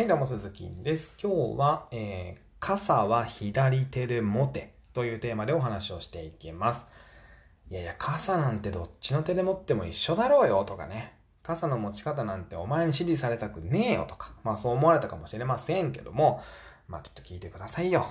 [0.00, 1.12] はい、どうも、鈴木です。
[1.22, 6.86] 今日は、えー、傘は左手で持てというテーマでお話をしていきます。
[7.70, 11.12] いやいや、傘なんてどっちの手で持っても一緒だろうよとかね。
[11.42, 14.32] 傘の持ち方なんてお前に指示されたくねえよとか。
[14.42, 16.42] まあそう思われたかもしれませんけども、
[16.88, 18.06] まあちょっと聞いてくださいよ。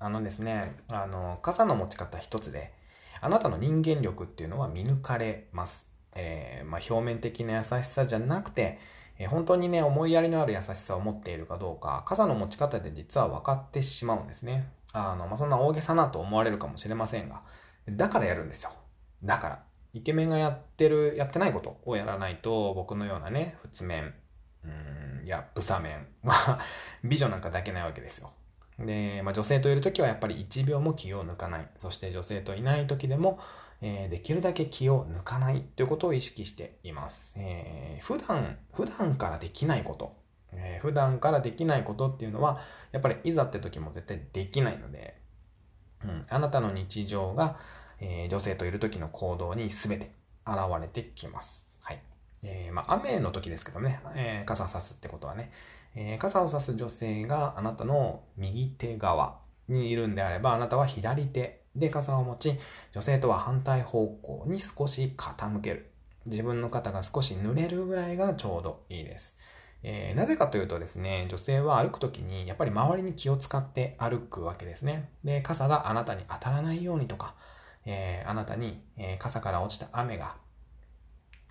[0.00, 2.74] あのですね、あの、傘の持ち方一つで、
[3.22, 5.90] あなたの人間力っていうのは見抜かれます。
[6.14, 8.78] えー、まあ表面的な優しさじゃなくて、
[9.22, 14.68] え本当にね、思いやりのある優しさを持っているかどうか、傘の持ち方で実は分かってしまうんですね。
[14.92, 17.42] あの、まあ、そんな大げさなと思われるかもしれませんが、
[17.88, 18.72] だからやるんですよ。
[19.22, 19.62] だから。
[19.94, 24.14] イケメンがやってる、やってないことをやらないと、僕のようなね、仏面、
[24.64, 24.68] う
[25.22, 26.58] ん、いや、ブサ面は
[27.04, 28.32] 美女なんかだけないわけですよ。
[28.78, 31.68] で、まあ、女性といる時はやっぱり1秒も気を抜かない。
[31.76, 33.38] そして女性といない時でも、
[33.80, 37.34] えー、できるだけ気を抜かないということを意識しています。
[37.38, 40.16] えー、普段、普段からできないこと、
[40.52, 42.60] えー、普段からできないことっていうのは、
[42.92, 45.20] やっぱりいざって時も絶対できないので、
[46.04, 47.58] うん、あなたの日常が、
[48.00, 50.10] え、女性といる時の行動に全て
[50.46, 51.71] 現れてきます。
[52.42, 55.52] えー、まあ、雨の時ですけどね、えー、傘さすってことはね、
[55.94, 62.58] えー、傘を差す女性があなたの右手側にいるんであれば、あなたは左手で傘を持ち、
[62.92, 65.90] 女性とは反対方向に少し傾ける。
[66.26, 69.36] 自分の肩が少し濡れるぐらいがちょうどいいです。
[69.84, 75.10] えー、なぜかというとですね、女性は歩くときにやっぱり周りに気を使って歩くわけですね。
[75.24, 77.34] で、傘があなたに当たらないようにとか、
[77.84, 80.36] えー、あなたに、えー、傘から落ちた雨が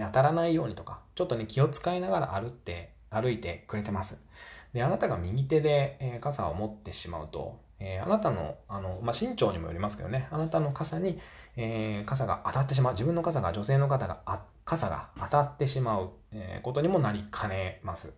[0.00, 4.18] 当たらないようにとか、ちょっとね、気を使いながら歩って、歩いてくれてます。
[4.72, 11.20] で、あなたが右手で、え傘を持ってしまうと、えー、あなたの、あの、まあ、身長にもよりますけどね、あなたの傘に、
[11.56, 18.12] えー、傘が当たってしまう、自分の傘が、女性の方が、傘が当たってしまう、え、ことにもなりかねます。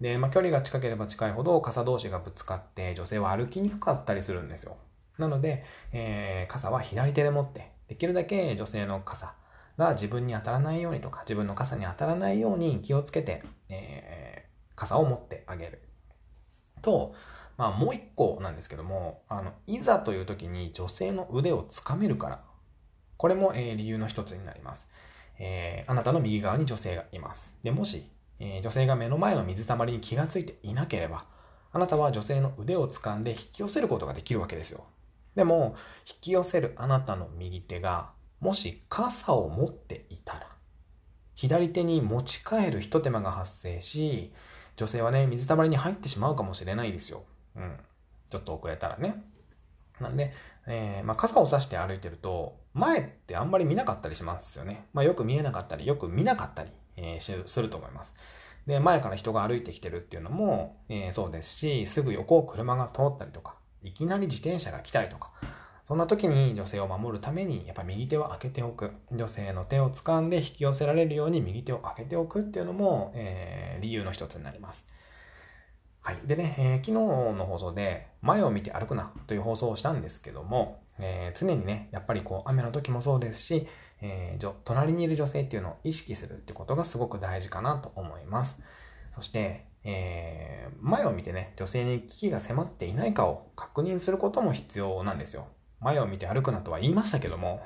[0.00, 4.76] で、まあ、距離が近ければ近いほど傘同士がぶつかって女性は歩きにくかったりするんですよ。
[5.18, 9.34] なので、えー、傘は左手で持って、できるだけ女性の傘
[9.82, 15.82] が自分に当たらないようにとか、自分の傘に当たらないように気をつけて、えー、傘を持ってあげる。
[16.82, 17.14] と、
[17.58, 22.42] まあ、もう一個なんですけども、あの、いざという時に女性の腕をつかめるから。
[23.16, 24.88] これも、えー、理由の一つになります。
[25.38, 27.52] えー、あなたの右側に女性がいます。
[27.62, 28.08] で、もし、
[28.40, 31.24] えー、女性が目の前の水たまりに気がついていなければ、
[31.72, 34.84] あなたは女性の腕を掴んで引き寄せることができるわけですよ。
[35.34, 35.74] でも、
[36.06, 38.10] 引き寄せるあなたの右手が、
[38.42, 40.48] もし傘を持っていたら、
[41.36, 44.32] 左手に持ち帰る一手間が発生し、
[44.76, 47.22] 女性はね、水たまりに入ってしまうかもしれないですよ。
[47.54, 47.76] うん。
[48.30, 49.22] ちょっと遅れたらね。
[50.00, 50.32] なんで、
[50.66, 54.86] えー、まあ、傘を差して歩いてると、前ってあんまり見なかったりしますよね。
[54.92, 58.12] まあ、よく見えなかったり、よく見なかったり、えー、すると思います。
[58.66, 65.30] で、前から人が歩いてきてるっていうのも、えー、そうですし、すぐ横を車が通ったりとか、いきなり自転車が来たりとか、
[65.84, 68.92] そんな時に女性を守るために、やっぱ右手を開けておく。
[69.10, 74.86] 女性の手を掴んで引き寄せられるように右手を開けておくっていうのも、えー、理由の一つになります。
[76.00, 76.18] はい。
[76.24, 83.66] でね、えー、昨日の放送で、前を見て歩くなという放送をしたんですけども、えー、常にね、やっぱりこう、雨の時もそうですし、
[84.00, 88.60] えー、隣にいる女性っていうのを意識するってことがすごく大事かなと思います。
[89.12, 95.46] そして、えー、前を見てね、女性に危機が迫っていないかを確認することも必要なんですよ。
[95.82, 97.64] 前を見て歩くなとは言いましたけども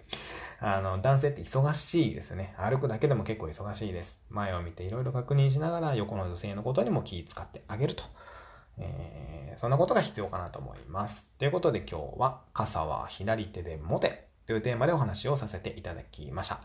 [0.62, 2.54] あの、男性って忙しいですね。
[2.58, 4.20] 歩くだけでも結構忙しいです。
[4.28, 8.04] 前を見ていろいろ確認しながら横の女性のことにも気遣ってあげると。
[8.76, 11.26] えー、そんなことが必要かなと思います。
[11.38, 16.60] ということで今日は傘は左手で持てというテーマでお話をさせていただきました。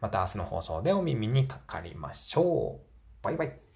[0.00, 3.24] また明日の放送でお耳にかかりましょう。
[3.24, 3.67] バイバイ。